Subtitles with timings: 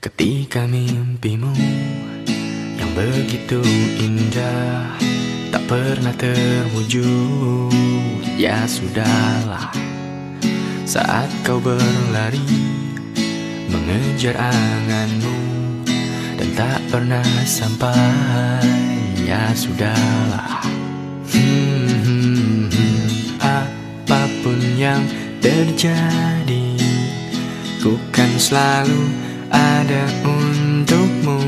[0.00, 1.52] Ketika mimpimu
[2.80, 3.60] yang begitu
[4.00, 4.96] indah
[5.52, 7.68] tak pernah terwujud
[8.40, 9.68] Ya sudahlah
[10.88, 12.40] saat kau berlari
[13.68, 15.36] mengejar anganmu
[16.40, 18.64] dan tak pernah sampai
[19.20, 20.64] Ya sudahlah
[21.28, 23.08] hmm, hmm, hmm.
[23.36, 25.04] Apa pun yang
[25.44, 26.80] terjadi
[27.84, 31.38] Ku kan selalu ada untukmu.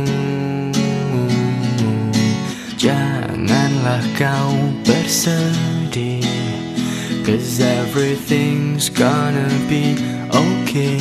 [2.77, 6.27] Janganlah kau bersedih
[7.23, 9.95] Cause everything's gonna be
[10.35, 10.99] okay.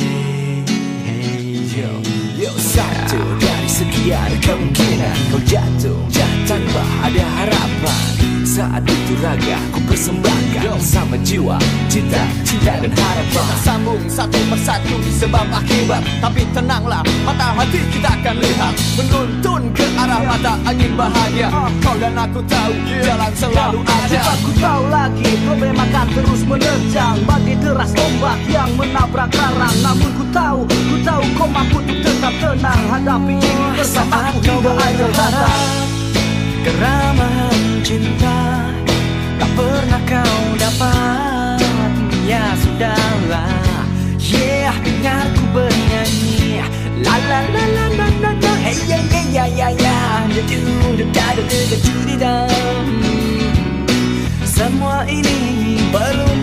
[2.38, 5.98] Yo satu dari sekian kemungkinan Kau jatuh.
[6.46, 11.56] Tanpa ada harapan saat itu raga ku persembahkan Sama jiwa,
[11.88, 13.32] cinta, cinta dan harapan.
[13.32, 16.04] Kita sambung satu persatu sebab akibat.
[16.20, 18.74] Tapi tenanglah, mata hati kita akan lihat.
[19.00, 21.48] Menuntun ke arah mata angin bahagia.
[21.80, 24.20] Kau dan aku tahu, jalan selalu ada.
[24.36, 30.24] Aku tahu lagi, problem akan terus menerjang Bagi deras ombak yang menabrak karang Namun ku
[30.28, 32.82] tahu, ku tahu kau mampu untuk tetap tenang.
[32.90, 35.91] Hadapi ini bersama aku hingga akhir kata
[36.62, 38.70] Keramahan cinta
[39.42, 41.58] Tak pernah kau dapat.
[42.22, 43.82] Ya sudahlah.
[44.22, 46.62] Yeah, dengar ku bernyanyi.
[47.02, 48.52] La la la la la la la.
[48.62, 49.98] Hey ya ya ya ya ya
[50.30, 50.62] Da du
[51.02, 52.34] da da da da da
[54.46, 56.38] Semua ini belum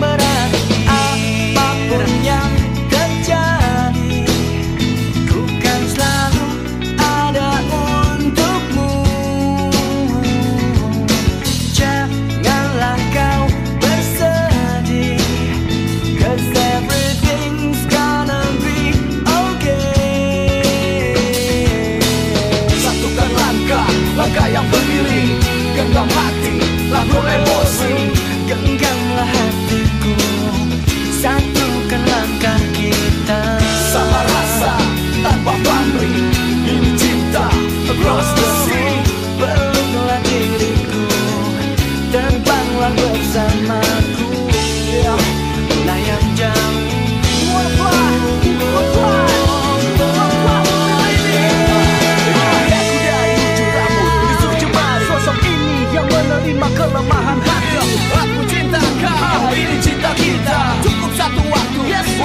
[27.14, 27.59] woman.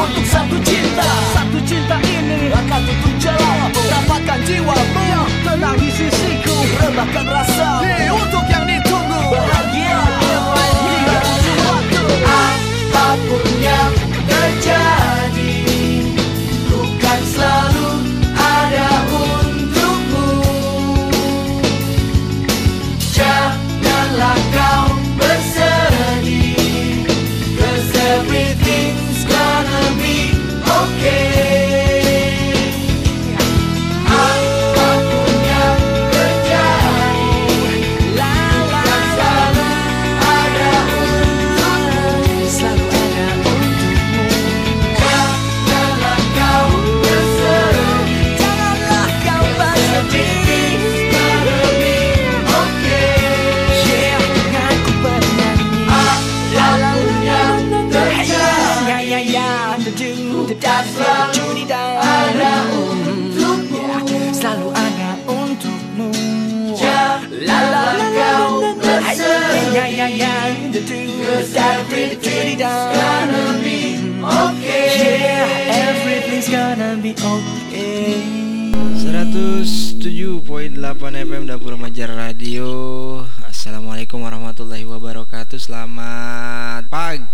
[0.05, 1.25] Untuk satu cinta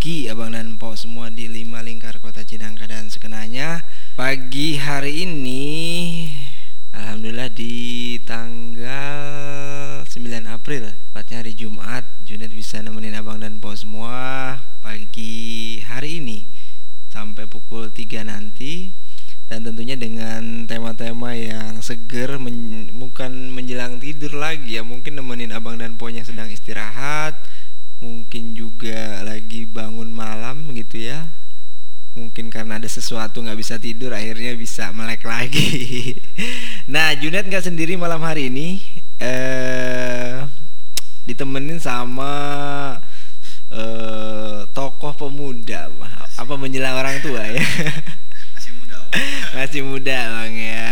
[0.02, 3.86] Pagi Abang dan Po semua di lima lingkar kota Cinangka dan sekenanya.
[4.18, 5.62] Pagi hari ini
[6.90, 10.10] Alhamdulillah di tanggal 9
[10.50, 16.50] April Tepatnya hari Jumat Junet bisa nemenin Abang dan Po semua Pagi hari ini
[17.14, 18.90] Sampai pukul 3 nanti.
[19.54, 25.78] Dan tentunya dengan tema-tema yang seger men bukan menjelang tidur lagi ya mungkin nemenin abang
[25.78, 27.51] dan po yang sedang istirahat
[28.02, 31.30] mungkin juga lagi bangun malam gitu ya.
[32.12, 35.70] Mungkin karena ada sesuatu nggak bisa tidur akhirnya bisa melek lagi.
[36.92, 38.84] Nah Junet nggak sendiri malam hari ini
[39.22, 40.44] eh
[41.24, 42.34] ditemenin sama
[43.72, 45.88] eh tokoh pemuda.
[46.36, 47.64] Apa menjelang orang tua ya?
[48.58, 48.98] Masih muda
[49.56, 50.92] masih muda bang ya.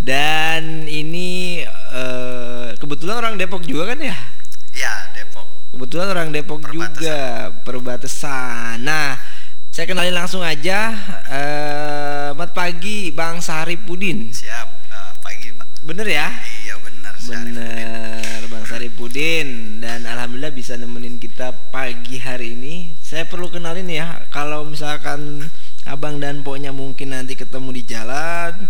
[0.00, 4.16] Dan ini eh, kebetulan orang Depok juga kan ya?
[5.76, 6.88] Kebetulan orang Depok Perbatasan.
[6.88, 7.20] juga,
[7.60, 8.80] perbatasan.
[8.80, 9.20] Nah,
[9.68, 10.96] saya kenalin langsung aja.
[11.28, 14.32] Eh, Selamat pagi, Bang Saripudin.
[14.32, 14.68] Siap.
[14.88, 15.84] Eh, pagi, Pak.
[15.84, 16.32] Bener ya?
[16.64, 16.80] Iya.
[17.20, 17.52] Syarif.
[17.52, 19.76] Bener, Bang Saripudin.
[19.84, 22.96] Dan alhamdulillah bisa nemenin kita pagi hari ini.
[23.04, 25.44] Saya perlu kenalin ya, kalau misalkan
[25.84, 28.64] Abang dan Poknya mungkin nanti ketemu di jalan,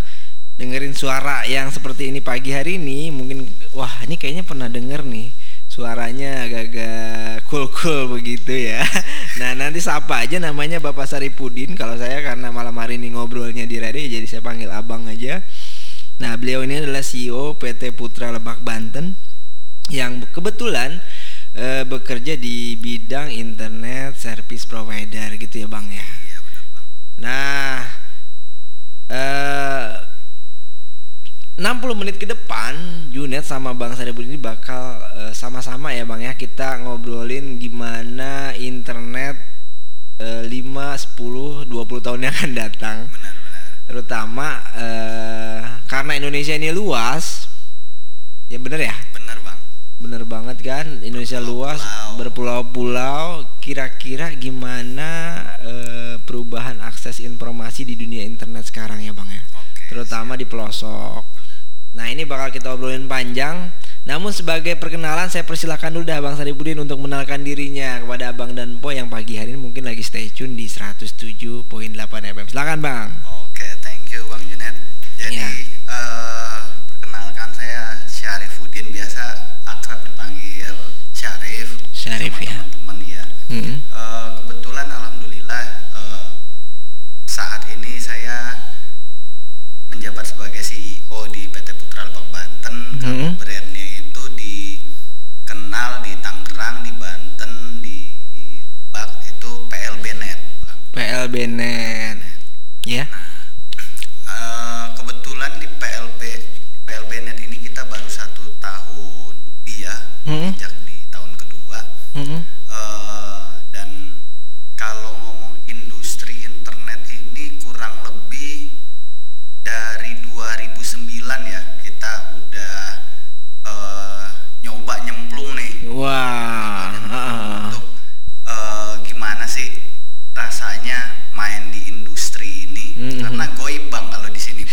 [0.59, 3.47] dengerin suara yang seperti ini pagi hari ini, mungkin
[3.79, 5.46] wah ini kayaknya pernah denger nih
[5.77, 8.81] suaranya agak-agak cool-cool begitu ya.
[9.37, 11.77] Nah nanti sapa aja namanya Bapak Saripudin.
[11.77, 15.45] Kalau saya karena malam hari ini ngobrolnya di radio, jadi saya panggil Abang aja.
[16.25, 19.13] Nah beliau ini adalah CEO PT Putra Lebak Banten
[19.93, 21.05] yang kebetulan
[21.53, 26.01] eh, bekerja di bidang internet service provider gitu ya Bang ya.
[26.01, 26.87] Iya, benar, Bang.
[27.21, 27.77] Nah,
[29.13, 29.96] eh
[31.57, 32.77] 60 menit ke depan
[33.09, 39.41] Junet sama Bang Saripudin ini bakal eh, sama-sama ya Bang ya kita ngobrolin gimana internet
[40.21, 42.97] eh, 5, 10, 20 tahun yang akan datang.
[43.09, 43.85] Benar, benar.
[43.89, 47.49] Terutama eh, karena Indonesia ini luas.
[48.53, 48.97] Ya bener ya?
[49.17, 49.59] Benar, Bang.
[49.97, 51.81] Bener banget kan Indonesia luas
[52.21, 59.89] berpulau-pulau Kira-kira gimana eh, perubahan akses informasi di dunia internet sekarang ya Bang ya Oke.
[59.89, 61.36] Terutama di pelosok
[61.97, 63.73] Nah ini bakal kita obrolin panjang
[64.05, 68.77] Namun sebagai perkenalan saya persilakan dulu dah Bang Saripudin untuk mengenalkan dirinya Kepada Abang dan
[68.77, 71.17] Po yang pagi hari ini mungkin lagi stay tune di 107.8
[72.05, 73.09] FM Silakan Bang
[73.49, 74.77] Oke, thank you Bang Junet.
[75.17, 75.49] Jadi Iya.
[75.89, 79.25] eh, perkenalkan saya Syarifuddin biasa
[79.65, 80.77] akrab dipanggil
[81.11, 81.81] Syarif.
[81.91, 82.53] Syarif, sama ya.
[82.61, 83.25] Teman-teman ya.
[83.49, 83.77] Mm-mm.
[83.81, 85.65] Eh, kebetulan alhamdulillah
[85.97, 86.25] eh,
[87.25, 88.61] saat ini saya
[89.89, 92.77] menjabat sebagai CEO di PT Putra Lebak Banten.
[93.01, 93.41] Kalau Mhm.
[93.41, 97.99] brandnya itu dikenal di Tangerang, di Banten, di
[98.69, 100.77] Lebak itu PLB Net, Bang.
[100.93, 102.21] PLB Net
[102.85, 103.16] Ya Eh,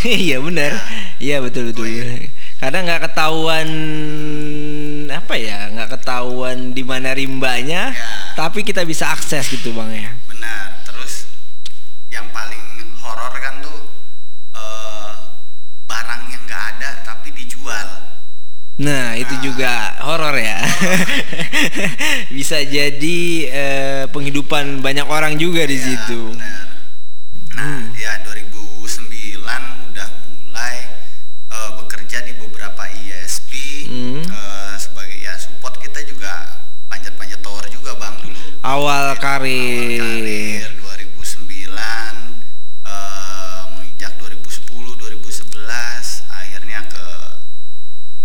[0.24, 0.72] Iya benar.
[1.16, 1.88] Iya betul betul.
[1.88, 2.28] Goib.
[2.60, 3.68] Kadang nggak ketahuan
[5.08, 8.08] apa ya, nggak ketahuan di mana rimbanya, Ya.
[8.36, 10.10] tapi kita bisa akses gitu bang ya.
[10.26, 11.28] benar terus
[12.10, 12.60] yang paling
[12.98, 13.78] horor kan tuh
[14.52, 15.10] eh,
[15.84, 17.86] barang yang nggak ada tapi dijual
[18.74, 20.58] Nah itu juga horor ya.
[22.36, 26.20] bisa jadi eh, penghidupan banyak orang juga di Ya, situ.
[26.34, 26.66] benar.
[27.54, 27.93] nah ya
[38.74, 40.02] Awal karir.
[40.02, 41.70] karir 2009
[42.82, 44.66] eh, menginjak 2010
[44.98, 45.62] 2011
[46.28, 47.04] akhirnya ke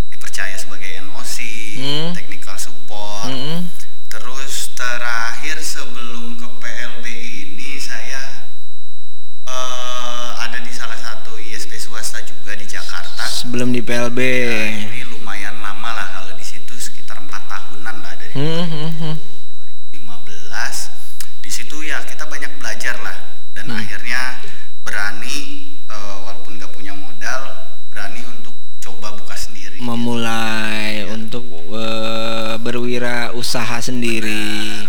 [0.10, 1.36] dipercaya sebagai NOC
[1.80, 2.12] Hmm.
[2.12, 3.70] technical support Mm-mm.
[4.08, 7.06] terus terakhir sebelum ke PLB
[7.46, 8.50] ini saya
[9.46, 14.20] eh, ada di salah satu ISP swasta juga di Jakarta Sebelum di PLB.
[14.20, 18.92] Ya, ini lumayan lama lah kalau di situ sekitar empat tahunan lah dari Hmm, hmm,
[19.00, 19.16] hmm.
[19.96, 20.92] 2015
[21.40, 23.16] di situ ya kita banyak belajar lah
[23.54, 23.80] dan Hmm.
[23.80, 24.44] akhirnya
[24.82, 25.38] berani
[25.86, 27.42] eh, walaupun nggak punya modal
[27.88, 32.60] berani untuk coba buka sendiri memulai untuk eh,
[33.50, 34.86] berwirausaha sendiri.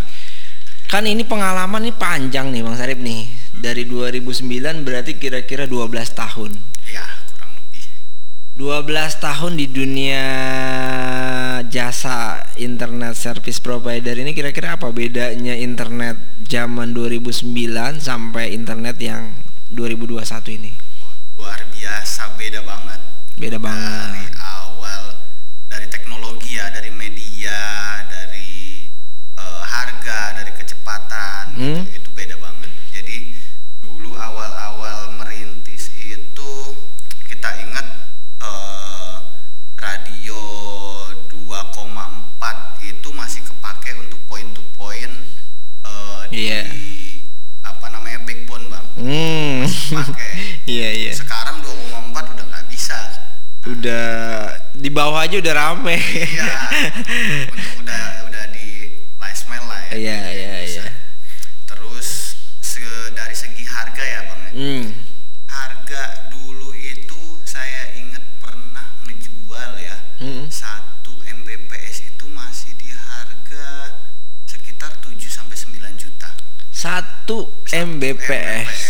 [0.84, 3.24] Kan ini pengalaman nih panjang nih Bang Sarip nih.
[3.56, 6.50] Dari 2009 berarti kira-kira 12 tahun.
[6.90, 7.84] ya kurang lebih
[8.56, 10.24] 12 tahun di dunia
[11.70, 17.56] jasa internet service provider ini kira-kira apa bedanya internet zaman 2009
[17.96, 19.32] sampai internet yang
[19.72, 20.72] 2021 ini?
[21.40, 23.00] Luar biasa beda banget
[23.40, 24.28] Beda banget.
[24.36, 24.39] awal
[31.60, 31.84] Hmm.
[31.92, 33.36] itu beda banget jadi
[33.78, 36.50] dulu awal-awal merintis itu
[37.28, 37.84] kita ingat
[38.40, 39.16] eh,
[39.76, 40.40] radio
[41.28, 42.00] 2,4
[42.82, 45.12] itu masih kepake untuk point to point
[45.84, 46.64] eh, di Iya.
[47.62, 49.68] apa namanya backbone bang Hmm.
[49.92, 50.32] pakai
[50.70, 51.12] Iya, iya.
[51.12, 52.96] sekarang 2,4 udah nggak bisa
[53.60, 54.08] udah
[54.72, 56.00] di bawah aja udah rame.
[56.00, 56.48] Iya.
[57.52, 59.92] Untuk udah udah di last mile lah ya.
[59.92, 60.39] Iya iya
[78.00, 78.80] Mbps.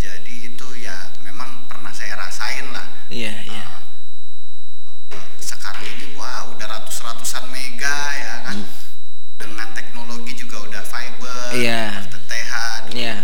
[0.00, 2.88] Jadi itu ya memang pernah saya rasain lah.
[3.12, 3.64] Iya iya.
[5.12, 8.56] Uh, sekarang ini wah udah ratus-ratusan mega ya kan.
[9.36, 12.08] Dengan teknologi juga udah fiber, Iya.
[12.08, 12.52] FTTH,
[12.88, 13.16] dulu Iya.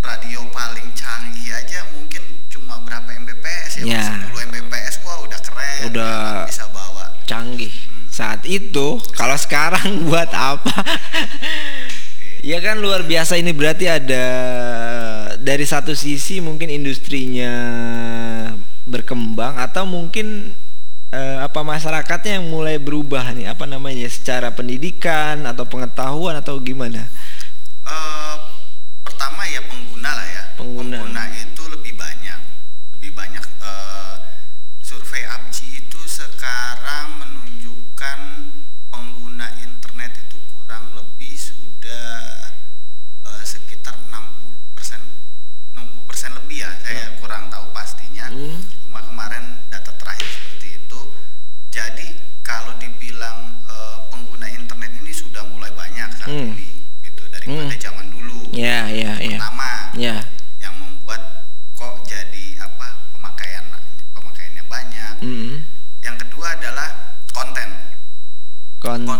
[0.00, 4.04] radio paling canggih aja mungkin cuma berapa Mbps ya, Iya.
[4.24, 7.04] 10 Mbps wah udah keren, Udah- ya, bisa bawa.
[7.28, 7.76] Canggih.
[8.08, 10.72] Saat itu kalau sekarang buat apa?
[12.48, 14.24] Ya kan luar biasa ini berarti ada
[15.36, 17.52] dari satu sisi mungkin industrinya
[18.88, 20.56] berkembang atau mungkin
[21.12, 27.04] eh, apa masyarakatnya yang mulai berubah nih apa namanya secara pendidikan atau pengetahuan atau gimana?
[27.84, 28.36] Eh,
[29.04, 30.42] pertama ya pengguna lah ya.
[30.56, 30.97] Pengguna.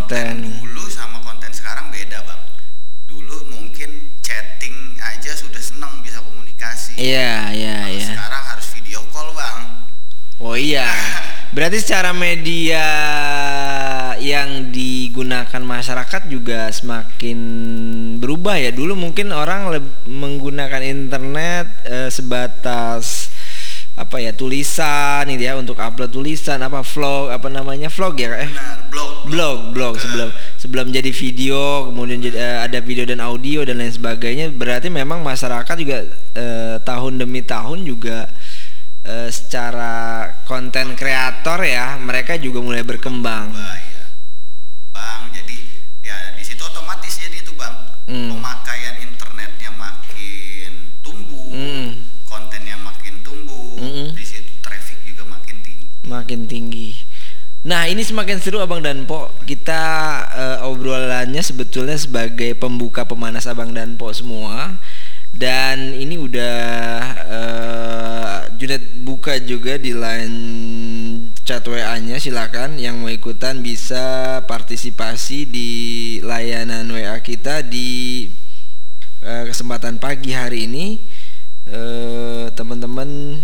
[0.09, 0.41] Konten.
[0.41, 2.41] dulu sama konten sekarang beda bang.
[3.05, 6.97] Dulu mungkin chatting aja sudah seneng bisa komunikasi.
[6.97, 8.17] Iya iya iya.
[8.17, 9.85] Sekarang harus video call bang.
[10.41, 10.89] Oh iya.
[11.53, 12.81] Berarti secara media
[14.17, 17.37] yang digunakan masyarakat juga semakin
[18.17, 18.73] berubah ya.
[18.73, 19.77] Dulu mungkin orang
[20.09, 23.28] menggunakan internet eh, sebatas
[23.99, 28.47] apa ya tulisan ini ya untuk upload tulisan apa vlog apa namanya vlog ya eh
[28.47, 29.11] Benar, blog.
[29.27, 33.91] blog blog sebelum sebelum jadi video kemudian jadi eh, ada video dan audio dan lain
[33.91, 38.31] sebagainya berarti memang masyarakat juga eh, tahun demi tahun juga
[39.03, 44.03] eh, secara konten kreator ya mereka juga mulai berkembang Bahaya.
[44.95, 45.59] Bang, jadi
[46.07, 47.75] ya di situ otomatis jadi itu bang
[48.09, 48.41] Hmm.
[56.29, 56.37] Tinggi.
[56.37, 56.93] makin tinggi.
[57.65, 59.81] Nah ini semakin seru abang dan po kita
[60.29, 64.77] eh, obrolannya sebetulnya sebagai pembuka pemanas abang dan po semua.
[65.33, 66.61] Dan ini udah
[67.25, 70.37] eh, Junet buka juga di line
[71.41, 72.77] chat WA-nya silakan.
[72.77, 75.71] Yang mau ikutan bisa partisipasi di
[76.21, 78.29] layanan WA kita di
[79.25, 81.01] eh, kesempatan pagi hari ini.
[81.69, 83.41] Eh, teman-teman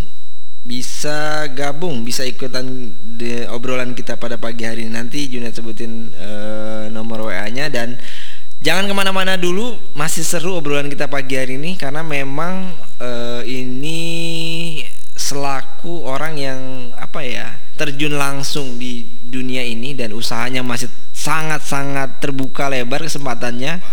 [0.65, 4.97] bisa gabung bisa ikutan di obrolan kita pada pagi hari ini.
[4.97, 8.01] Nanti Junet sebutin eh, nomor WA-nya dan
[8.65, 11.77] jangan ke mana-mana dulu masih seru obrolan kita pagi hari ini.
[11.77, 14.01] Karena memang eh, ini
[15.15, 16.59] selaku orang yang
[16.97, 19.93] apa ya terjun langsung di dunia ini.
[19.93, 23.85] Dan usahanya masih sangat-sangat terbuka lebar kesempatannya.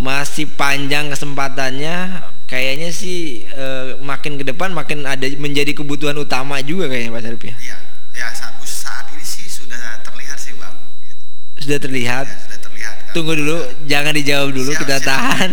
[0.00, 6.88] Masih panjang kesempatannya kayaknya sih eh, makin ke depan makin ada menjadi kebutuhan utama juga
[6.88, 7.76] kayaknya Pak Syarif ya Iya,
[8.14, 10.74] ya saat, saat ini sih sudah terlihat sih bang.
[10.98, 11.22] Gitu.
[11.60, 12.94] sudah terlihat Ya, sudah terlihat.
[12.98, 13.12] kan.
[13.12, 15.06] tunggu dulu jangan dijawab dulu Siap, kita siap.
[15.06, 15.50] tahan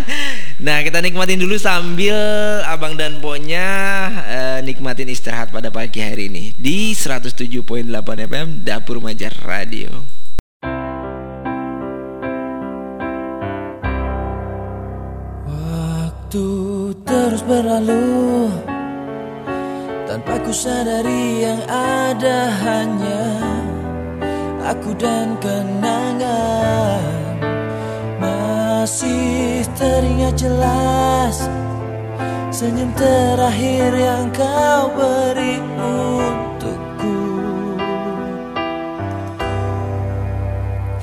[0.57, 2.15] nah kita nikmatin dulu sambil
[2.63, 3.67] abang dan ponya
[4.23, 7.59] eh, nikmatin istirahat pada pagi hari ini di 107.8
[8.23, 10.14] FM Dapur Majar Radio
[17.45, 18.49] berlalu.
[20.05, 23.23] Tanpa ku sadari yang ada hanya
[24.65, 27.37] Aku dan kenangan.
[28.17, 31.45] Masih teringat jelas
[32.55, 37.19] Senyum terakhir yang kau beri untukku.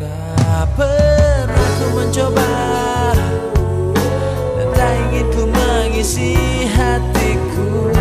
[0.00, 2.91] Tak pernah ku mencoba
[6.02, 7.94] mengisi hatiku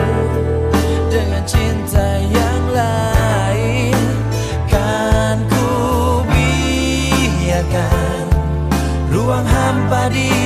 [1.06, 3.94] Dengan cinta yang lain.
[4.66, 5.70] Kan ku
[6.26, 8.26] biarkan
[9.14, 10.41] Ruang hampa di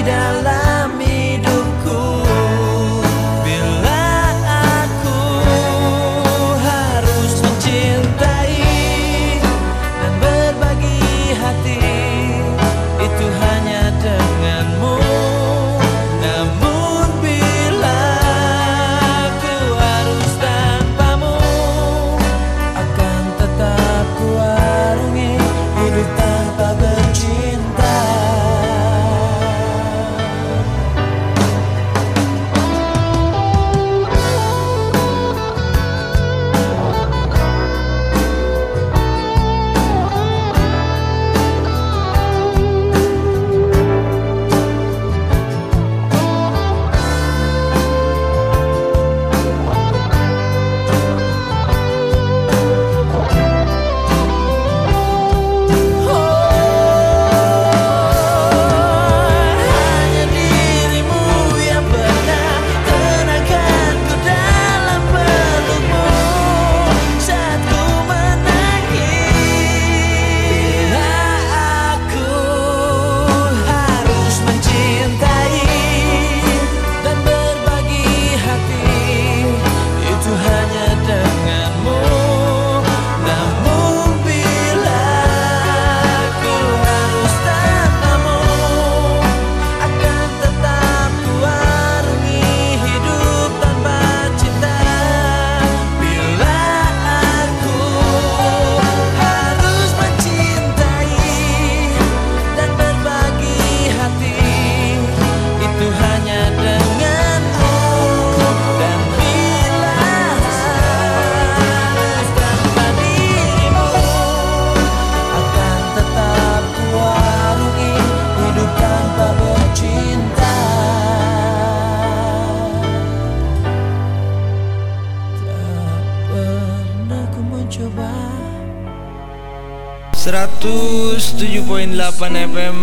[130.35, 131.95] 107.8
[132.27, 132.77] FM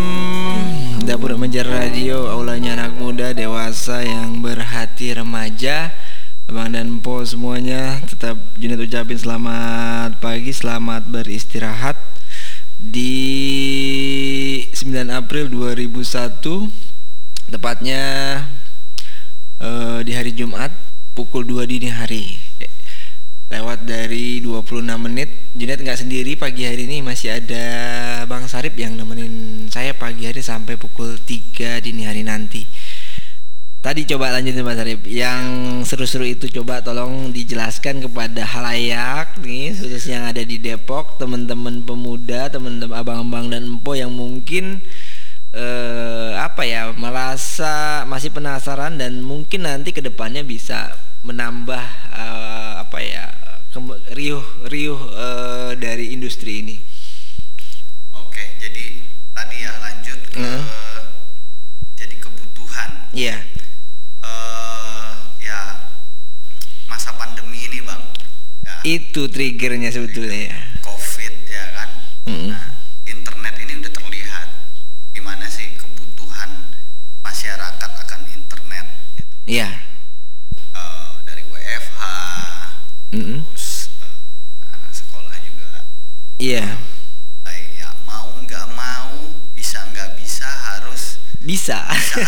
[1.05, 5.93] Dapur Remaja Radio Aulanya anak muda dewasa yang berhati remaja.
[6.49, 12.01] Abang dan Po semuanya Tetap Junit ucapin selamat pagi Selamat beristirahat.
[12.81, 13.21] Di
[14.73, 18.05] 9 April 2001 Tepatnya
[19.61, 20.73] uh, Di hari Jumat
[21.13, 22.42] Pukul 2 dini hari
[23.53, 27.05] lewat dari 26 menit Junet nggak sendiri pagi hari ini.
[27.05, 27.67] Masih ada
[28.25, 32.65] Bang Sarip yang nemenin saya pagi hari sampai pukul 3 dini hari nanti.
[33.85, 35.05] Tadi coba lanjutin Bang Sarip.
[35.05, 35.45] Yang
[35.93, 42.47] seru-seru itu coba tolong dijelaskan kepada halayak nih Khususnya yang ada di Depok Teman-teman pemuda,
[42.47, 44.79] teman-teman abang-abang dan empo yang mungkin
[45.51, 52.99] eh, Apa ya merasa masih penasaran Dan mungkin nanti ke depannya bisa menambah uh, apa
[52.99, 53.32] ya
[54.13, 56.77] riuh riuh uh, dari industri ini.
[58.13, 59.01] Oke, jadi
[59.33, 60.63] tadi ya lanjut ke mm.
[61.97, 62.91] jadi kebutuhan.
[63.17, 63.41] Iya.
[63.41, 63.41] Yeah.
[64.21, 65.59] Uh, ya
[66.85, 68.03] masa pandemi ini bang.
[68.61, 70.59] Ya, Itu triggernya sebetulnya ya.
[70.85, 71.89] Covid ya kan.
[72.29, 72.53] Mm.
[72.53, 72.65] Nah,
[73.09, 74.49] internet ini udah terlihat
[75.17, 76.69] gimana sih kebutuhan
[77.25, 78.87] masyarakat akan internet.
[79.17, 79.35] Gitu.
[79.49, 79.65] Iya.
[79.65, 79.73] Yeah.
[80.77, 82.01] Uh, dari WFH.
[83.17, 83.41] Mm -mm
[86.53, 86.69] Iya.
[86.69, 87.81] Yeah.
[87.81, 89.17] Ya mau nggak mau,
[89.57, 91.17] bisa nggak bisa harus.
[91.41, 91.81] Bisa.
[91.89, 92.21] bisa.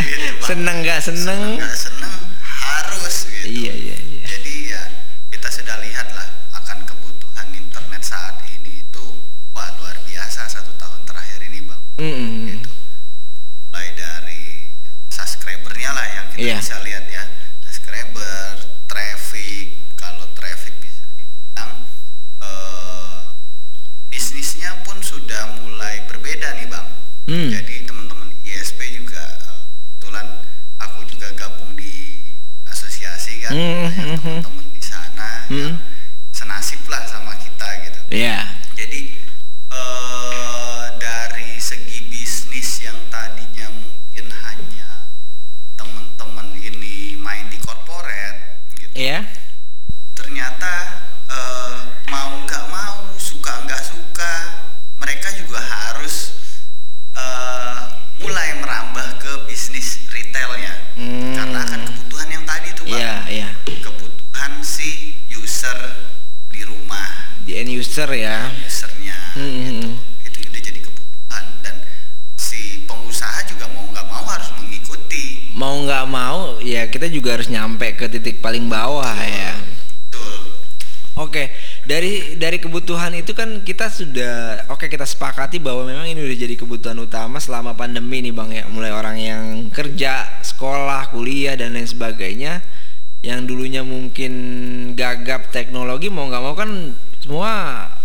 [0.00, 1.60] gitu, seneng nggak seneng.
[1.60, 3.28] Nggak seneng harus.
[3.28, 3.68] Gitu.
[3.68, 4.24] Iya iya iya.
[4.24, 4.82] Jadi ya
[5.28, 6.24] kita sudah lihat lah
[6.56, 9.04] akan kebutuhan internet saat ini itu
[9.52, 11.82] wah luar biasa satu tahun terakhir ini bang.
[12.00, 12.44] Mm -hmm.
[12.48, 12.70] Gitu.
[13.68, 14.42] Mulai dari
[15.12, 16.56] subscribernya lah yang kita yeah.
[16.64, 16.89] bisa lihat
[49.00, 49.24] Iya.
[50.12, 50.72] Ternyata
[51.32, 54.32] uh, mau nggak mau suka nggak suka
[55.00, 56.36] mereka juga harus
[57.16, 61.32] uh, mulai merambah ke bisnis retailnya hmm.
[61.32, 63.52] karena akan kebutuhan yang tadi tuh pak yeah, yeah.
[63.80, 65.80] kebutuhan si user
[66.52, 69.40] di rumah di end user ya usernya hmm.
[69.40, 69.88] hmm gitu.
[69.88, 70.28] Hmm.
[70.28, 71.76] itu udah jadi kebutuhan dan
[72.36, 77.50] si pengusaha juga mau nggak mau harus mengikuti mau nggak mau ya kita juga harus
[77.50, 80.50] nyampe ke titik paling bawah betul, ya betul
[81.20, 81.52] Oke,
[81.84, 86.56] dari dari kebutuhan itu kan kita sudah oke kita sepakati bahwa memang ini udah jadi
[86.56, 88.64] kebutuhan utama selama pandemi nih Bang ya.
[88.72, 92.64] Mulai orang yang kerja, sekolah, kuliah dan lain sebagainya
[93.20, 94.32] yang dulunya mungkin
[94.96, 97.52] gagap teknologi mau nggak mau kan semua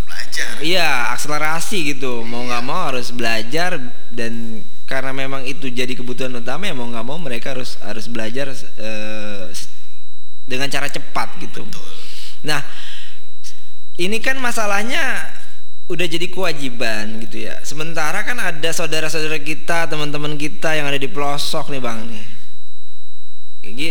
[0.03, 0.49] belajar.
[0.59, 2.19] Iya, akselerasi gitu.
[2.27, 3.79] Mau nggak mau harus belajar
[4.11, 8.53] dan karena memang itu jadi kebutuhan utama ya mau nggak mau mereka harus harus belajar
[8.53, 9.49] uh,
[10.45, 11.65] dengan cara cepat gitu.
[11.65, 11.85] Betul.
[12.45, 12.61] Nah,
[13.97, 15.25] ini kan masalahnya
[15.89, 17.57] udah jadi kewajiban gitu ya.
[17.65, 22.25] Sementara kan ada saudara-saudara kita, teman-teman kita yang ada di pelosok nih bang nih.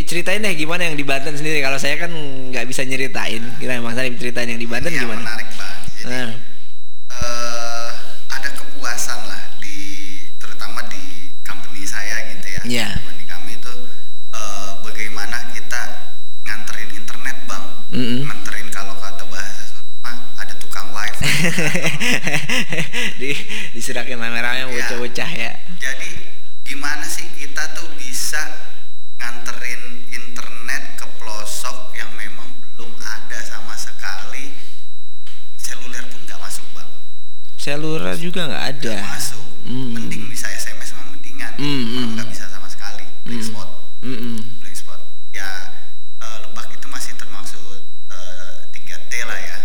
[0.07, 1.59] Ceritain deh gimana yang di Banten sendiri.
[1.59, 2.15] Kalau saya kan
[2.55, 3.43] nggak bisa nyeritain.
[3.59, 5.19] Kita emang saya ceritain yang di Banten Ini gimana?
[5.27, 5.79] menarik bang.
[5.99, 6.31] Jadi nah.
[12.65, 12.97] Yeah.
[12.97, 13.75] Di kami itu
[14.33, 15.83] uh, bagaimana kita
[16.49, 18.21] nganterin internet bang, mm -hmm.
[18.25, 19.85] nganterin kalau kata bahasa
[20.41, 21.29] ada tukang wifi.
[23.21, 23.37] Di
[23.77, 24.73] diserakin rame-rame ya.
[24.73, 25.53] bocah-bocah ya.
[25.77, 26.09] Jadi
[26.65, 28.41] gimana sih kita tuh bisa
[29.21, 34.57] nganterin internet ke pelosok yang memang belum ada sama sekali?
[35.61, 36.89] Seluler pun nggak masuk bang.
[37.61, 38.97] Seluler juga nggak ada.
[39.05, 39.45] Gak masuk.
[39.65, 39.97] Mm.
[39.97, 41.53] mending bisa sms mah mendingan.
[41.57, 43.49] Mm, nggak bisa sama sekali blank mm.
[43.49, 43.69] spot
[44.05, 44.37] mm -mm.
[44.61, 45.01] blank spot
[45.33, 45.73] ya
[46.21, 47.65] uh, lebak itu masih termasuk
[48.13, 49.59] uh, 3T lah ya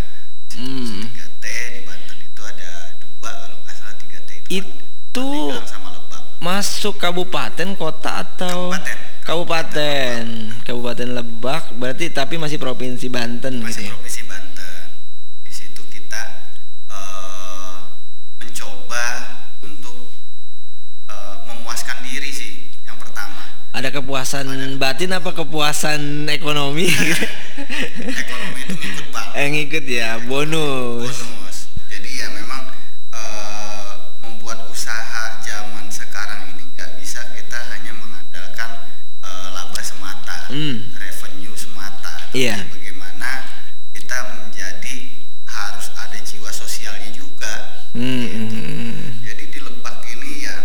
[0.60, 1.08] Hmm.
[1.16, 4.60] 3T di Banten itu ada dua kalau nggak salah 3T itu.
[4.60, 5.28] Itu
[5.64, 6.39] sama Lebak.
[6.50, 8.98] Masuk kabupaten, kota atau Kabupaten.
[9.22, 10.22] Kabupaten,
[10.66, 11.64] Kabupaten Lebak.
[11.78, 13.90] Berarti tapi masih provinsi Banten Masih gitu ya.
[13.94, 14.82] provinsi Banten.
[15.46, 16.50] Di situ kita
[16.90, 17.94] uh,
[18.42, 19.06] mencoba
[19.62, 20.10] untuk
[21.14, 23.70] uh, memuaskan diri sih yang pertama.
[23.70, 24.50] Ada kepuasan
[24.82, 26.90] batin apa kepuasan ekonomi?
[28.26, 31.06] ekonomi itu ngikut bang eh ngikut ya, bonus.
[31.14, 31.39] bonus
[40.50, 40.78] Hmm.
[40.94, 42.58] revenue semata tapi Iya.
[42.66, 43.30] bagaimana
[43.92, 44.96] kita menjadi
[45.46, 48.98] harus ada jiwa sosialnya juga Hmm, hmm, hmm.
[49.24, 50.56] jadi di Lebak ini ya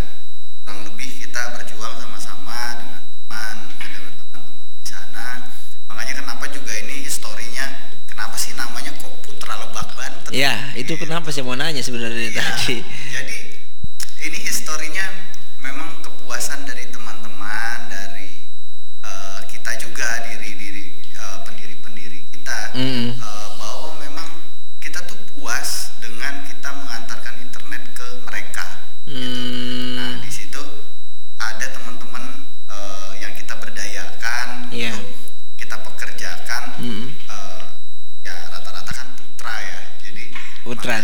[0.61, 4.43] kurang lebih kita berjuang sama-sama dengan teman dengan teman-teman
[4.75, 5.27] di sana
[5.85, 7.65] makanya kenapa juga ini historinya
[8.05, 12.41] kenapa sih namanya kok Putra Lebak Banten Ya, itu kenapa sih mau nanya sebenarnya Iya,
[12.41, 12.77] tadi?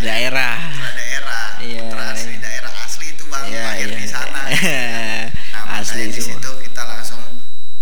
[0.03, 0.57] Daerah.
[0.61, 3.97] putra daerah, Iya, putra asli daerah asli itu bang Iya, lahir iya.
[3.97, 4.41] di sana.
[5.51, 7.23] Nah, Asli di situ kita langsung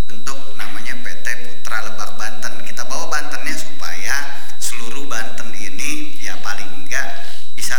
[0.04, 2.62] bentuk namanya PT Putra Lebak Banten.
[2.62, 4.14] Kita bawa Bantennya supaya
[4.56, 7.06] seluruh Banten ini ya paling enggak
[7.52, 7.74] bisa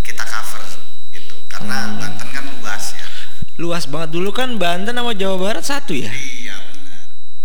[0.00, 0.62] kita cover
[1.10, 1.36] gitu.
[1.46, 1.98] Karena Hmm.
[2.00, 3.04] Banten kan luas ya.
[3.56, 6.08] Luas banget dulu kan Banten sama Jawa Barat satu ya.
[6.08, 7.02] Iya benar.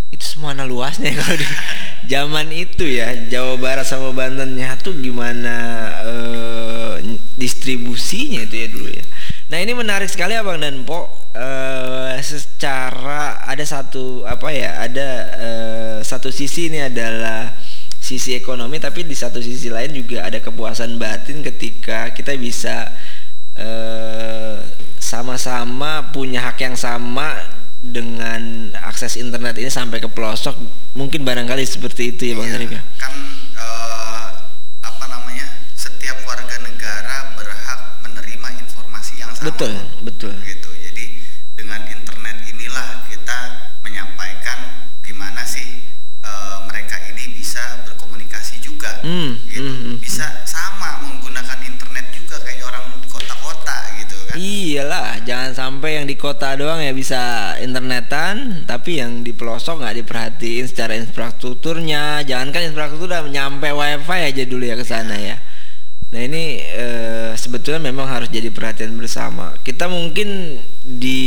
[0.10, 1.48] Itu semana luasnya kalau di
[2.08, 5.56] zaman itu ya Jawa Barat sama Bantennya tuh gimana
[6.04, 9.06] eh, distribusinya itu ya dulu ya.
[9.52, 11.10] Nah ini menarik sekali abang dan Po.
[11.34, 15.10] Eh, secara ada satu apa ya ada
[15.42, 17.52] eh, satu sisi ini adalah
[18.04, 22.92] sisi ekonomi tapi di satu sisi lain juga ada kepuasan batin ketika kita bisa
[24.98, 27.53] sama-sama punya hak yang sama
[27.84, 30.56] dengan akses internet ini sampai ke pelosok
[30.96, 33.12] mungkin barangkali seperti itu ya bang Iya, ya Kan
[33.60, 34.28] eh,
[34.80, 35.44] apa namanya?
[35.76, 39.52] Setiap warga negara berhak menerima informasi yang sama.
[39.52, 40.32] betul betul.
[40.48, 40.70] Gitu.
[40.80, 41.06] Jadi
[41.60, 43.40] dengan internet inilah kita
[43.84, 45.84] menyampaikan gimana sih
[46.24, 49.04] eh, mereka ini bisa berkomunikasi juga.
[49.04, 49.60] Hmm, gitu.
[49.60, 50.43] hmm, hmm, bisa
[54.74, 60.02] iyalah jangan sampai yang di kota doang ya bisa internetan tapi yang di pelosok nggak
[60.02, 62.26] diperhatiin secara infrastrukturnya.
[62.26, 65.38] Jangankan infrastruktur udah nyampe wifi aja dulu ya ke sana ya.
[66.14, 69.58] Nah ini eh, sebetulnya memang harus jadi perhatian bersama.
[69.66, 71.22] Kita mungkin di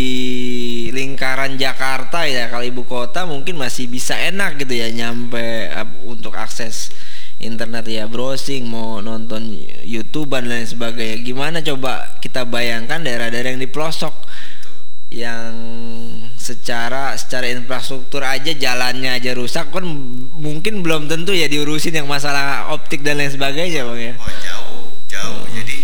[0.94, 6.38] lingkaran Jakarta ya kalau ibu kota mungkin masih bisa enak gitu ya nyampe ap- untuk
[6.38, 6.94] akses
[7.37, 9.53] internet ya browsing mau nonton
[9.85, 11.20] YouTube dan lain sebagainya.
[11.20, 14.14] Gimana coba kita bayangkan daerah-daerah yang di pelosok
[15.07, 15.55] yang
[16.35, 19.87] secara secara infrastruktur aja jalannya aja rusak kan
[20.35, 24.14] mungkin belum tentu ya diurusin yang masalah optik dan lain sebagainya bang ya?
[24.18, 25.42] Oh jauh jauh.
[25.55, 25.79] Jadi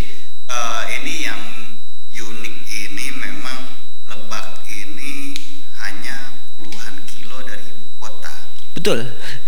[0.50, 1.42] eh, ini yang
[2.12, 3.58] unik ini memang
[4.10, 5.38] lebak ini
[5.80, 8.34] hanya puluhan kilo dari ibu kota.
[8.74, 8.98] Betul.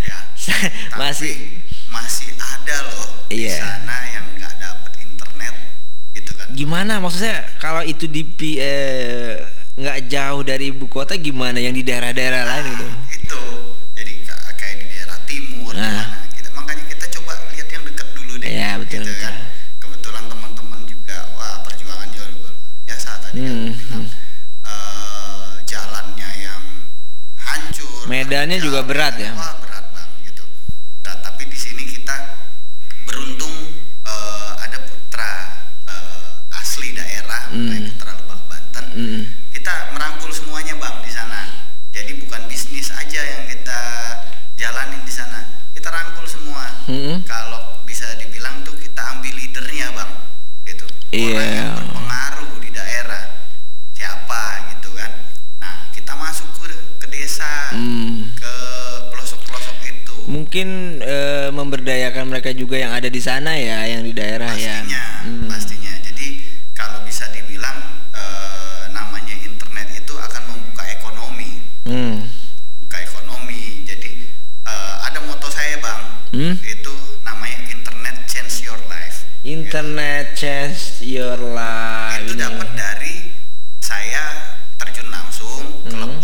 [0.07, 0.19] Ya.
[1.01, 1.64] Masih
[1.95, 3.57] masih ada loh di Iya.
[3.57, 5.55] sana yang nggak dapet internet
[6.13, 8.23] gitu kan gimana maksudnya kalau itu di
[8.57, 9.39] eh,
[9.75, 13.41] nggak jauh dari ibu kota gimana yang di daerah-daerah lain gitu Nah, itu
[13.93, 16.07] jadi ka- kayak di daerah timur Nah.
[16.31, 19.19] kita makanya kita coba lihat yang dekat dulu deh Iya, betul, gitu betul.
[19.21, 19.35] kan
[19.77, 22.55] kebetulan teman-teman juga wah perjuangan juga luar
[22.85, 24.07] biasa tadi kan Hmm, bilang
[24.65, 26.63] eh, jalannya yang
[27.37, 29.31] hancur Medannya juga jalan- berat ya?
[29.33, 30.45] wah berat bang gitu
[31.01, 32.15] berat tapi di sini kita
[33.03, 33.55] beruntung
[34.05, 35.31] eh, ada putra
[35.85, 37.69] eh, asli daerah Hmm.
[37.69, 39.23] kayak putra Lebak Banten Mm-mm.
[39.51, 41.41] kita merangkul semuanya bang di sana
[41.89, 43.79] jadi bukan bisnis aja yang kita
[44.55, 45.39] jalanin di sana
[45.71, 47.23] kita rangkul semua Mm-mm.
[47.25, 50.11] kalau bisa dibilang tuh kita ambil leadernya bang
[51.35, 51.61] orang Iya.
[51.61, 53.23] yang berpengaruh di daerah
[53.93, 55.11] siapa gitu kan.
[55.59, 56.67] Nah kita masuk ke
[56.99, 58.31] ke desa Hmm.
[58.35, 58.53] ke
[59.09, 60.15] pelosok-pelosok itu.
[60.27, 60.69] Mungkin
[61.01, 64.83] eh, memberdayakan mereka juga yang ada di sana ya yang di daerah ya.
[64.83, 65.03] Pastinya
[65.49, 65.61] pastinya.
[65.61, 65.64] jadi
[79.75, 83.35] internet change your life Itu dapat dari
[83.83, 86.15] saya terjun langsung ke Hmm.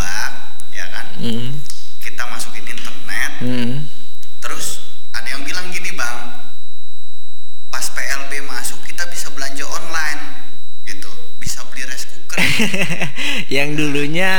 [0.71, 1.11] Ya kan?
[1.19, 1.59] Hmm.
[1.99, 3.91] Kita masukin internet, Hmm.
[4.39, 6.47] terus ada yang bilang gini bang,
[7.75, 10.47] pas PLB masuk kita bisa belanja online,
[10.87, 11.11] gitu,
[11.43, 12.39] bisa beli rice cooker
[13.59, 14.31] yang dulunya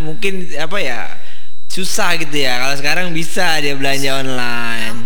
[0.00, 1.12] mungkin apa ya
[1.68, 2.56] susah gitu ya.
[2.56, 5.04] Kalau sekarang bisa dia belanja online.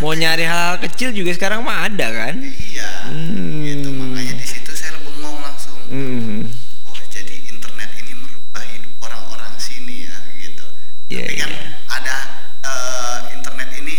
[0.00, 2.34] Mau nyari hal kecil juga sekarang mah ada kan?
[2.40, 2.90] Iya.
[3.12, 3.60] Hmm.
[3.60, 5.78] Gitu makanya di situ saya bengong langsung.
[5.92, 6.48] Hmm.
[6.88, 10.64] Oh jadi internet ini merubah hidup orang-orang sini ya gitu.
[11.12, 11.64] Iya, Tapi kan iya.
[11.92, 12.16] ada
[12.64, 13.96] eh, internet ini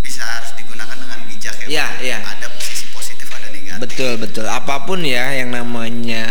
[0.00, 1.66] bisa harus digunakan dengan bijak ya.
[1.68, 2.00] Iya, Bang.
[2.00, 2.18] iya.
[2.24, 3.80] Ada sisi positif ada negatif.
[3.84, 4.46] Betul betul.
[4.48, 6.26] Apa pun ya yang namanya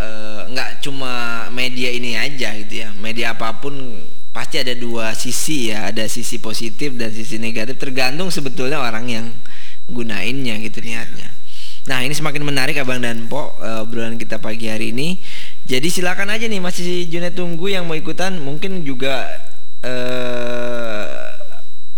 [0.00, 2.88] eh, nggak cuma media ini aja gitu ya.
[2.96, 3.74] Media apa pun
[4.30, 5.90] pasti ada dua sisi ya.
[5.90, 7.78] Ada sisi positif dan sisi negatif.
[7.78, 9.26] Tergantung sebetulnya orang yang
[9.90, 11.30] gunainnya gitu niatnya.
[11.88, 15.18] Nah ini semakin menarik abang dan po eh, obrolan kita pagi hari ini.
[15.66, 18.38] Jadi silakan aja nih masih Junet tunggu yang mau ikutan.
[18.38, 19.26] Mungkin juga
[19.80, 21.08] eh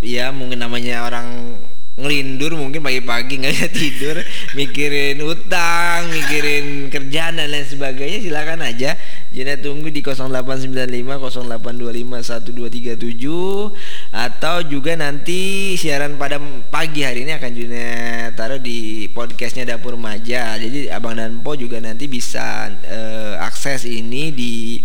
[0.03, 1.59] ya mungkin namanya orang
[1.93, 4.17] ngelindur mungkin pagi-pagi nggak bisa tidur
[4.57, 8.97] mikirin utang mikirin kerjaan dan lain sebagainya silakan aja
[9.33, 16.37] Jena tunggu di 0895 0825 1237 atau juga nanti siaran pada
[16.69, 17.89] pagi hari ini akan Juna
[18.37, 20.61] taruh di podcastnya dapur remaja.
[20.61, 24.85] Jadi abang dan po juga nanti bisa eh, akses ini di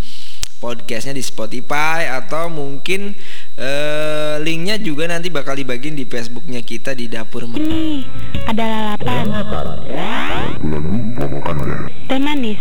[0.57, 3.13] podcastnya di Spotify atau mungkin
[3.57, 7.65] eh, linknya juga nanti bakal dibagiin di Facebooknya kita di dapur Remaja.
[7.65, 8.05] Nih,
[8.45, 9.25] ada lalapan.
[12.07, 12.57] Teh manis.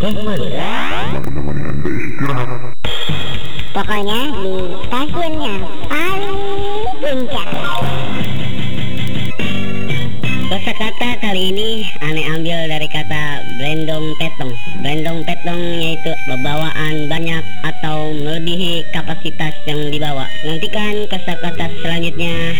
[3.76, 4.52] Pokoknya di
[4.88, 5.54] stasiunnya
[5.84, 6.38] paling
[6.96, 7.48] puncak.
[10.76, 14.52] Kosakata kali ini aneh ambil dari kata brendong petong.
[14.84, 20.28] Brendong petong yaitu bebawaan banyak atau melebihi kapasitas yang dibawa.
[20.44, 22.52] Nantikan kosakata selanjutnya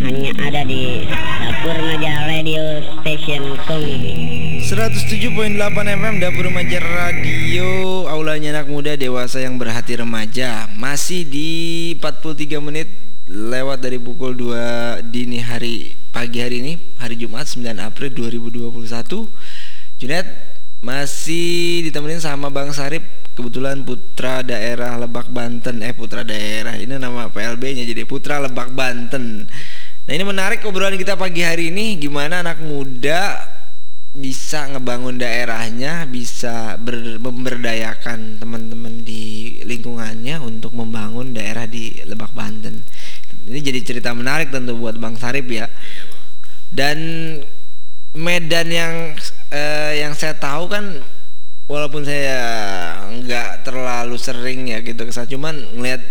[0.00, 1.04] hanya ada di
[1.44, 3.84] Dapur Maja Radio Station Kong.
[4.64, 7.68] 107.8 FM Dapur Remaja Radio
[8.08, 12.88] Aulanya anak muda dewasa yang berhati remaja Masih di 43 menit
[13.28, 18.76] lewat dari pukul 2 dini hari pagi hari ini Hari Jumat 9 April 2021
[19.96, 20.28] Junet
[20.84, 25.80] masih ditemenin sama Bang Sarip Kebetulan putra daerah Lebak Banten.
[25.80, 29.48] Eh putra daerah ini nama PLB nya jadi putra Lebak Banten.
[30.04, 33.40] Nah ini menarik obrolan kita pagi hari ini Gimana anak muda
[34.12, 42.84] bisa ngebangun daerahnya, bisa ber- memberdayakan teman-teman di lingkungannya untuk membangun daerah di Lebak Banten.
[43.46, 45.66] Ini jadi cerita menarik tentu buat Bang Sarip ya.
[46.72, 46.98] Dan
[48.16, 48.94] medan yang
[49.52, 51.00] eh, yang saya tahu kan
[51.68, 52.40] walaupun saya
[53.08, 56.04] nggak terlalu sering ya gitu ke sana cuman ngeliat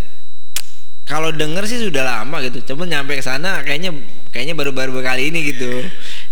[1.05, 2.63] kalau denger sih sudah lama gitu.
[2.71, 3.91] Cuman nyampe ke sana kayaknya
[4.31, 5.83] kayaknya baru-baru kali ini gitu.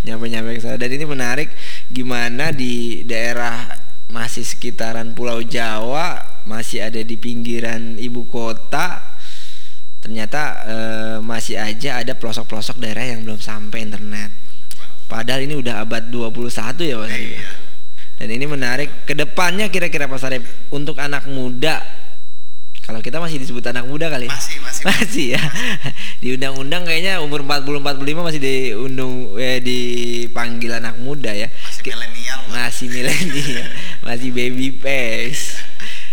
[0.07, 0.79] Nyampe-nyampe ke sana.
[0.79, 1.51] Dan ini menarik
[1.91, 3.67] gimana di daerah
[4.07, 9.03] masih sekitaran Pulau Jawa masih ada di pinggiran ibu kota
[10.09, 14.33] ternyata eh, masih aja ada pelosok-pelosok daerah yang belum sampai internet.
[15.05, 16.49] Padahal ini udah abad 21
[16.81, 17.13] ya Mas.
[17.13, 17.51] Arif ya?
[18.17, 18.89] dan ini menarik.
[19.05, 20.41] Ke depannya kira-kira Pak Sarip
[20.73, 21.85] untuk anak muda
[22.89, 24.33] kalau kita masih disebut anak muda kali ya?
[24.33, 24.83] Masih, masih.
[24.89, 25.43] masih ya.
[26.17, 31.53] Di undang-undang kayaknya umur 40 45 masih diundung eh, dipanggil anak muda ya.
[31.53, 33.67] Masih milenial, masih milenial.
[34.09, 35.68] Masih baby face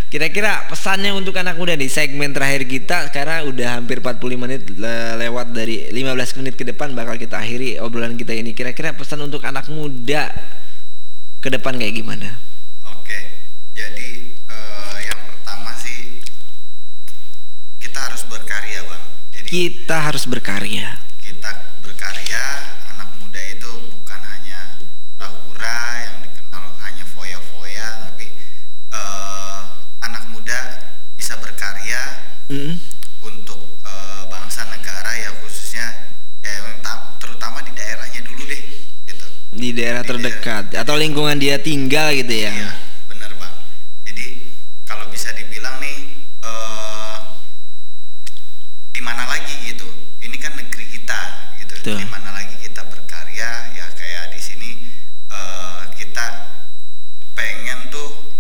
[0.07, 5.19] kira-kira pesannya untuk anak muda di segmen terakhir kita karena udah hampir 45 menit le-
[5.19, 8.55] lewat dari 15 menit ke depan bakal kita akhiri obrolan kita ini.
[8.55, 10.31] Kira-kira pesan untuk anak muda
[11.43, 12.39] ke depan kayak gimana?
[12.87, 13.19] Oke,
[13.75, 16.23] jadi eh, yang pertama sih
[17.83, 19.05] kita harus berkarya bang.
[19.35, 21.03] Jadi kita harus berkarya,
[39.77, 42.71] daerah Di terdekat atau lingkungan dia tinggal gitu ya Iya,
[43.13, 43.55] benar bang.
[44.09, 44.27] Jadi
[44.89, 45.97] kalau bisa dibilang nih,
[46.41, 47.17] eh,
[48.91, 49.85] di mana lagi gitu?
[50.19, 51.21] Ini kan negeri kita,
[51.61, 51.75] gitu.
[51.85, 53.51] Di mana lagi kita berkarya?
[53.77, 54.71] Ya kayak di sini
[55.29, 56.25] eh, kita
[57.37, 58.33] pengen tuh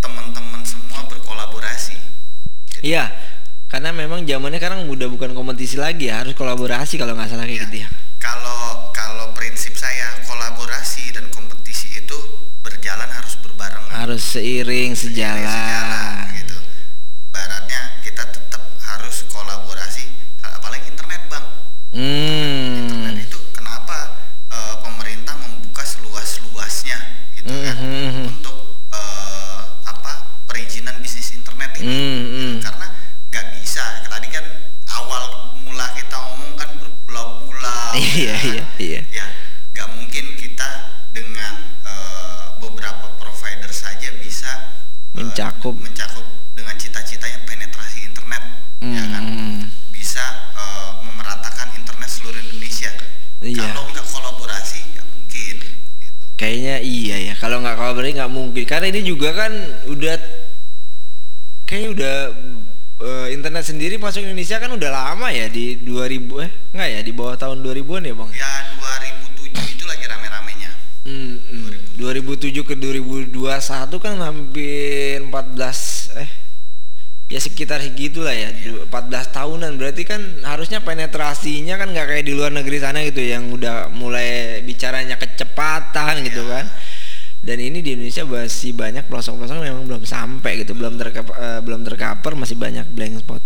[0.00, 1.96] teman-teman semua berkolaborasi.
[2.72, 2.80] Gitu.
[2.96, 3.12] Iya,
[3.68, 7.60] karena memang zamannya sekarang udah bukan kompetisi lagi ya, harus kolaborasi kalau nggak salah kayak
[7.60, 7.88] Ya, gitu ya.
[8.16, 8.63] Kalau
[14.04, 16.56] harus seiring sejalan, sejalan gitu.
[17.32, 20.04] Baratnya kita tetap harus kolaborasi
[20.44, 21.40] apalagi internet, Bang.
[21.96, 22.84] Hmm.
[22.84, 23.96] Internet itu kenapa
[24.52, 27.00] eh, pemerintah membuka seluas-luasnya
[27.32, 27.64] gitu mm -hmm.
[27.64, 28.26] kan hmm, hmm.
[28.28, 28.58] untuk
[28.92, 30.12] eh, apa
[30.52, 31.88] perizinan bisnis internet ini.
[31.88, 32.52] Mm -hmm.
[32.60, 32.86] karena
[33.32, 34.04] nggak bisa.
[34.04, 34.44] Tadi kan
[35.00, 37.96] awal mula kita ngomong kan berpulau-pulau.
[38.04, 38.52] Iya, ya kan.
[38.52, 39.00] iya, iya.
[39.08, 39.26] Ya,
[39.72, 40.53] nggak mungkin kita
[56.64, 57.34] Kayaknya iya ya.
[57.36, 58.64] Kalau nggak kolaborasi nggak mungkin.
[58.64, 59.52] Karena ini juga kan
[59.84, 60.16] udah
[61.68, 62.16] kayak udah
[63.04, 67.12] eh, internet sendiri masuk Indonesia kan udah lama ya di 2000 eh nggak ya di
[67.12, 68.30] bawah tahun 2000-an ya bang?
[68.32, 68.52] ya
[69.44, 70.70] 2007 itu lagi rame-ramenya
[71.04, 72.00] Hmm, hmm.
[72.00, 73.28] 2007 ke 2021
[74.00, 75.93] kan hampir 14 eh
[77.28, 79.76] ya sekitar segitulah ya du- 14 tahunan.
[79.76, 84.60] Berarti kan harusnya penetrasinya kan nggak kayak di luar negeri sana gitu yang udah mulai
[84.64, 86.68] bicaranya kecepatan gitu kan.
[87.44, 91.84] Dan ini di Indonesia masih banyak pelosok-pelosok memang belum sampai gitu belum terkap eh, belum
[91.84, 93.43] tercover masih banyak blank spot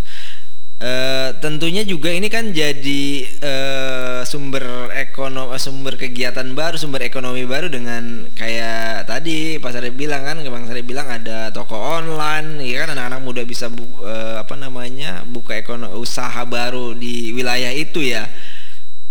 [0.78, 7.66] Eh, tentunya juga ini kan jadi eh, sumber ekonomi sumber kegiatan baru sumber ekonomi baru
[7.66, 12.94] dengan kayak tadi Pak Sarip bilang kan Bang Sarip bilang ada toko online ya kan?
[12.94, 18.30] Anak-anak muda bisa bu- eh, apa namanya buka ekonomi usaha baru di wilayah itu ya.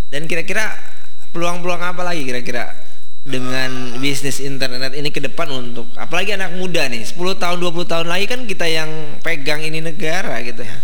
[0.08, 0.71] Dan kira-kira
[1.36, 2.71] peluang-peluang apa lagi kira-kira
[3.27, 8.08] dengan bisnis internet ini ke depan untuk apalagi anak muda nih 10 tahun 20 tahun
[8.08, 10.80] lagi kan kita yang pegang ini negara gitu ya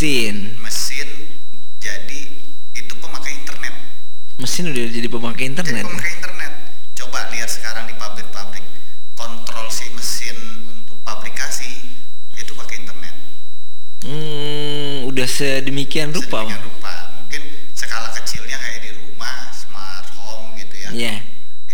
[0.00, 0.56] mesin.
[0.64, 1.08] Mesin
[1.76, 2.20] jadi
[2.72, 3.74] itu pemakai internet.
[4.40, 5.92] Mesin udah jadi pemakai jadi internet ya?
[5.92, 6.52] pemakai internet.
[6.96, 8.64] Coba lihat sekarang di pabrik-pabrik.
[9.12, 10.36] Kontrol si mesin
[10.72, 11.84] untuk pabrikasi
[12.32, 13.12] itu pakai internet.
[14.08, 16.94] Hmm, udah sedemikian rupa sedemikian rupa.
[17.20, 17.42] Mungkin
[17.76, 20.88] skala kecilnya kayak di rumah smart home gitu ya.
[20.96, 21.14] Iya.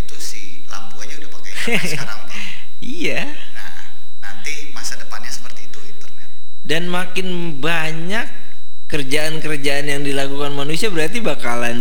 [0.03, 2.21] itu si lampu aja udah pakai internet sekarang
[2.83, 3.23] iya
[3.55, 3.75] nah
[4.19, 6.31] nanti masa depannya seperti itu internet
[6.67, 8.27] dan makin banyak
[8.87, 11.79] kerjaan-kerjaan yang dilakukan manusia berarti bakalan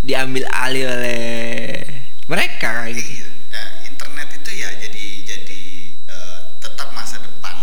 [0.00, 1.82] diambil alih oleh
[2.24, 5.60] mereka kayak gitu nah internet itu ya jadi jadi
[6.06, 7.56] eh, tetap masa depan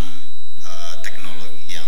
[0.61, 1.88] eh, teknologi yang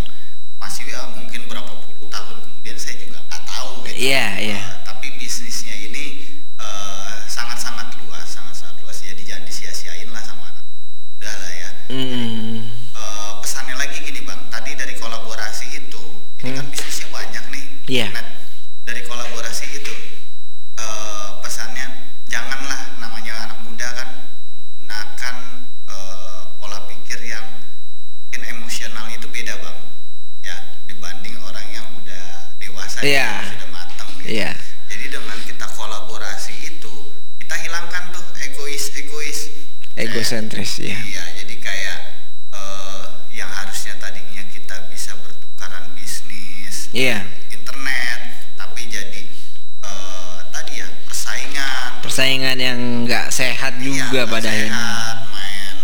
[0.57, 4.61] masih ya mungkin berapa puluh tahun kemudian saya juga nggak tahu gitu Iya, iya.
[4.61, 6.05] Eh, tapi bisnisnya ini
[6.55, 12.57] eh, sangat-sangat luas sangat-sangat luas jadi jangan disia-siain lah sama anak muda lah ya Hmm,
[12.95, 16.01] Eh, pesannya lagi gini bang tadi dari kolaborasi itu
[16.41, 17.43] ini kan bisnisnya banyak
[17.95, 18.11] nih Iya.
[18.83, 19.93] dari kolaborasi itu
[20.75, 21.87] eh, pesannya
[22.27, 24.09] janganlah namanya anak muda kan
[24.51, 25.35] menggunakan
[25.87, 27.45] eh, pola pikir yang
[28.19, 29.77] mungkin emosional itu beda bang
[30.43, 33.31] ya dibanding orang yang udah dewasa Iya.
[33.31, 34.51] yang sudah matang gitu Iya.
[34.85, 36.93] jadi dengan kita kolaborasi itu
[37.39, 39.39] kita hilangkan tuh egois egois
[39.95, 41.97] egosentris ya Iya, jadi kayak
[42.51, 47.34] eh, yang harusnya tadinya kita bisa bertukaran bisnis iya internet,
[52.15, 54.87] persaingan, yang nggak sehat Iya, juga nggak pada akhirnya
[55.27, 55.75] main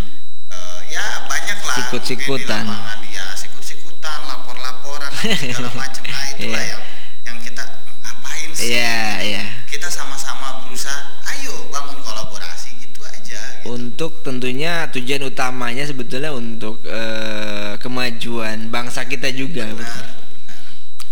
[0.48, 2.64] eh, ya banyak lah Sikut-sikutan.
[3.12, 6.04] ya sikut-sikutan, lapor-laporan segala macam.
[6.08, 6.72] Nah itulah Iya.
[6.72, 6.82] yang
[7.28, 7.64] yang kita
[8.00, 8.72] ngapain sih?
[8.72, 11.04] iya iya Kita sama-sama berusaha,
[11.36, 13.40] ayo bangun kolaborasi gitu aja.
[13.60, 13.68] Gitu.
[13.68, 20.06] untuk tentunya tujuan utamanya sebetulnya untuk eh, kemajuan bangsa kita juga Benar, benar.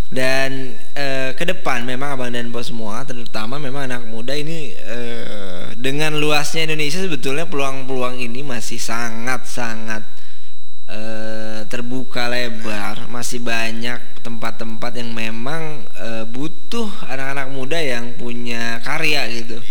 [0.10, 5.70] Dan eh, ke depan memang abang dan bos semua terutama memang anak muda ini eh,
[5.78, 10.02] dengan luasnya Indonesia sebetulnya peluang-peluang ini masih sangat sangat
[10.90, 13.06] eh, terbuka lebar.
[13.08, 19.62] Masih banyak tempat-tempat yang memang eh, butuh anak-anak muda yang punya karya gitu.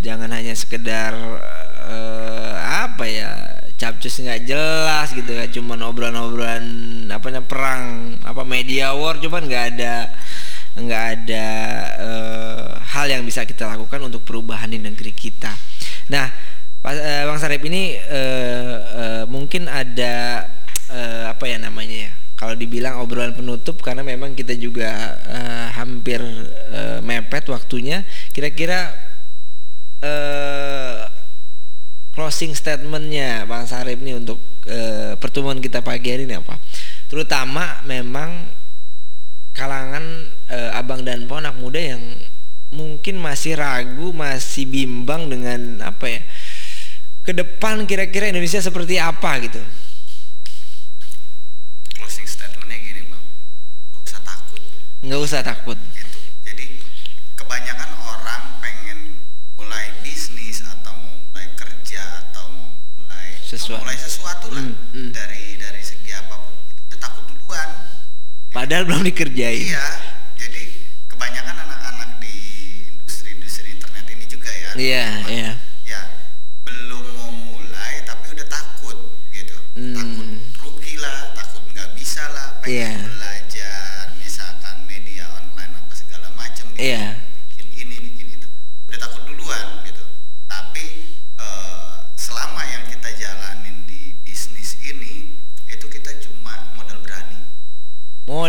[0.00, 1.12] Jangan hanya sekedar
[1.86, 3.51] eh, apa ya
[3.82, 6.64] capcus nggak jelas gitu ya cuman obrolan-obrolan
[7.10, 9.94] apa namanya perang apa media war cuman nggak ada
[10.78, 11.46] nggak ada
[11.98, 15.50] eh, hal yang bisa kita lakukan untuk perubahan di negeri kita
[16.06, 16.30] nah
[16.78, 20.46] Pak eh, Bang Sarip ini eh, eh, mungkin ada
[20.86, 26.18] eh, apa ya namanya ya kalau dibilang obrolan penutup karena memang kita juga uh, hampir
[26.74, 28.02] uh, mepet waktunya.
[28.34, 28.90] Kira-kira
[30.02, 30.91] uh,
[32.12, 34.38] closing statementnya Bang Sarip nih untuk
[34.68, 36.60] uh, pertemuan kita pagi hari ini apa?
[37.08, 38.48] Terutama memang
[39.52, 40.04] kalangan
[40.48, 42.00] uh, abang dan po anak muda yang
[42.72, 46.20] mungkin masih ragu, masih bimbang dengan apa ya?
[47.22, 49.60] Ke depan kira-kira Indonesia seperti apa gitu
[55.02, 56.11] nggak usah takut gitu
[63.52, 64.64] sesuatu, mulai sesuatu lah.
[64.64, 65.10] Mm, mm.
[65.12, 66.54] dari dari segi apa pun.
[66.88, 67.68] Itu takut duluan.
[68.48, 69.68] Padahal belum dikerjain.
[69.68, 69.88] Iya.
[70.40, 70.62] Jadi
[71.12, 72.36] kebanyakan anak-anak di
[72.96, 74.70] industri-industri internet ini juga ya.
[74.72, 75.50] Iya iya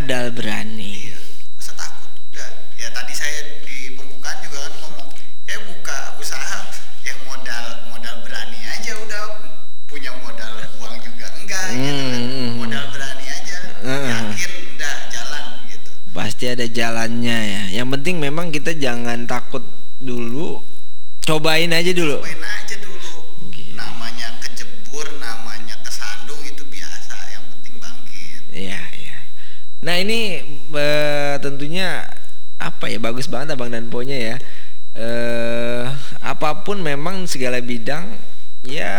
[0.03, 0.99] Modal berani.
[0.99, 1.19] Iya.
[1.55, 2.51] Usah takut udah.
[2.75, 5.09] Ya tadi saya di pembukaan juga kan ngomong,
[5.47, 6.59] ya buka usaha
[7.07, 9.23] ya modal modal berani aja udah
[9.87, 11.79] punya modal uang juga enggak hmm.
[11.79, 12.19] gitu kan.
[12.19, 12.51] Hmm, hmm.
[12.59, 13.57] Modal berani aja.
[13.79, 15.89] Yakin udah jalan gitu.
[16.11, 19.63] Pasti ada jalannya ya yang penting memang kita jangan takut
[20.03, 20.59] dulu
[21.23, 23.11] cobain aja dulu cobain aja dulu
[23.55, 23.71] gitu.
[23.79, 29.03] namanya kecebur namanya kesandung itu biasa yang penting bangkit iya iya
[29.93, 30.41] nah ini
[30.73, 30.85] e,
[31.37, 32.01] tentunya
[32.57, 34.35] apa ya bagus banget abang dan ponya ya.
[34.97, 35.07] E,
[36.17, 38.09] apa pun memang segala bidang
[38.65, 38.89] ya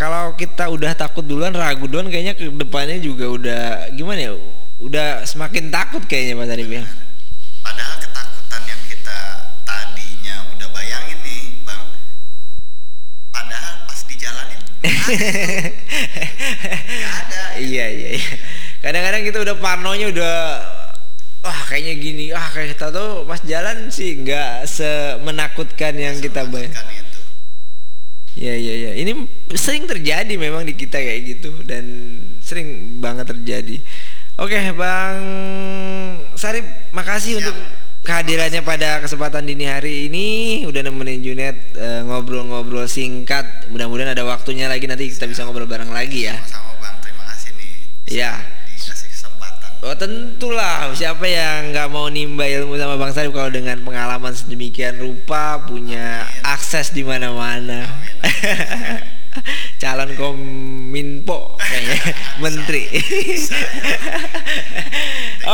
[0.00, 4.32] kalau kita udah takut duluan ragu duluan kayaknya ke depannya juga udah gimana ya
[4.80, 6.88] udah semakin takut kayaknya Mas Arif ya.
[7.60, 9.18] Padahal ketakutan yang kita
[9.68, 11.84] tadinya udah bayangin nih bang
[13.28, 14.60] padahal pas dijalanin
[17.12, 17.60] ada.
[17.60, 20.36] Iya iya iya kadang-kadang kita udah parnonya udah
[21.40, 26.84] wah kayaknya gini ah kayak kita tuh pas jalan sih nggak semenakutkan yang kita bayangkan
[26.92, 27.20] itu.
[28.34, 28.92] Ya ya ya.
[28.98, 29.12] Ini
[29.54, 31.84] sering terjadi memang di kita kayak gitu dan
[32.42, 33.78] sering banget terjadi.
[34.34, 35.22] Oke, Bang
[36.34, 37.40] Sarip, makasih Siap.
[37.46, 37.56] untuk
[38.02, 40.26] kehadirannya pada kesempatan dini hari ini
[40.66, 43.70] udah nemenin Junet eh, ngobrol-ngobrol singkat.
[43.70, 46.34] Mudah-mudahan ada waktunya lagi nanti kita bisa ngobrol bareng lagi ya.
[46.50, 47.70] Sama Bang, terima kasih nih.
[48.10, 48.53] Iya.
[49.84, 50.88] Oh tentulah.
[50.96, 56.24] Siapa yang nggak mau nimba ilmu sama Bang Sarip kalau dengan pengalaman sedemikian rupa punya
[56.24, 56.56] Amin.
[56.56, 57.84] akses di mana-mana.
[59.82, 62.00] calon kominfo kayaknya.
[62.42, 62.88] Menteri.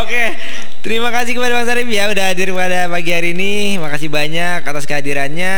[0.07, 0.39] Oke
[0.87, 3.83] terima kasih kepada Bang Sarif ya udah hadir pada pagi hari ini.
[3.83, 5.57] Makasih banyak atas kehadirannya.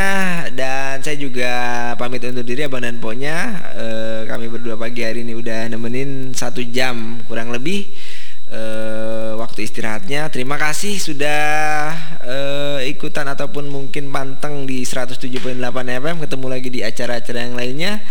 [0.57, 1.53] Dan saya juga
[2.01, 3.53] pamit undur diri abang dan ponya.
[3.77, 3.87] E,
[4.33, 7.85] kami berdua pagi hari ini udah nemenin satu jam kurang lebih
[8.53, 10.29] uh, waktu istirahatnya.
[10.29, 11.41] Terima kasih sudah
[12.23, 15.59] uh, ikutan ataupun mungkin panteng di 107.8
[15.99, 16.17] FM.
[16.23, 18.05] Ketemu lagi di acara-acara yang lainnya.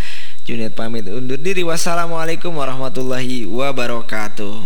[0.44, 1.62] Junet pamit undur diri.
[1.62, 4.66] Wassalamualaikum warahmatullahi wabarakatuh.